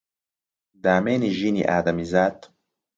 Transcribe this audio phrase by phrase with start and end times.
[0.83, 2.37] دامێنی ژینی ئادەمیزاد